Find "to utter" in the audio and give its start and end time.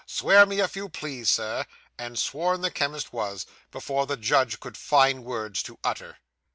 5.61-6.17